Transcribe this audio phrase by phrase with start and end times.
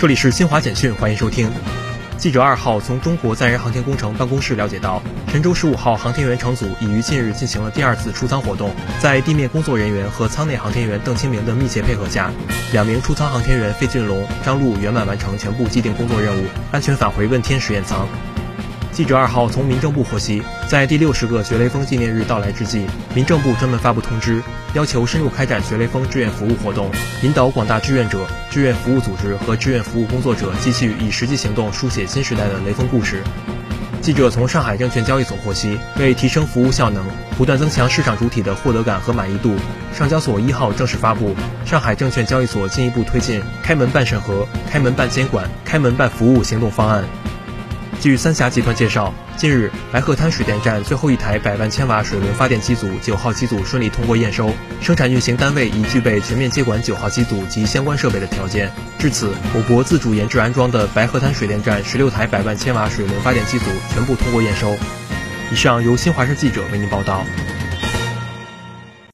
[0.00, 1.50] 这里是新华简讯，欢迎收听。
[2.16, 8.70] 记者二号从中国载人航天工程办公室了解到，神舟十五号航天员乘组已于近日进行了第二次出舱活动。
[9.00, 12.30] 在地面工作人员和舱内航天员邓清明的密切配合下，
[12.72, 18.08] 两名出舱航天员费俊龙、张璐圆满完成全部既定工作任务，安全返回问天实验舱。
[18.98, 24.42] 记者二号从民政部获悉，在第六十个学雷锋纪念日到来之际，民政部专门发布通知，
[24.74, 26.90] 要求深入开展学雷锋志愿服务活动，
[27.22, 33.22] 引导广大志愿者、志愿服务组织和志愿服务工作者继续以实际行动书写新时代的雷锋故事。
[34.00, 37.04] 记者从上海证券交易所获悉，为提升服务效能，
[37.36, 39.54] 不断增强市场主体的获得感和满意度，
[39.96, 41.36] 上交所一号正式发布
[41.70, 47.04] 《上海证券交易所进一步推进开门办审核、开门办监管、开门办服务行动方案》。
[48.00, 58.70] 据三峡集团介绍，近日白鹤滩水电站最后一台百万千瓦水轮发电机组九号机组顺利通过验收，生产运行单位已具备全面接管九号机组及相关设备的条件。
[59.00, 64.76] 至此，我国自主研制安装的白鹤滩水电站十六台百万千瓦水轮发电机组全部通过验收。
[65.50, 67.24] 以上由新华社记者为您报道。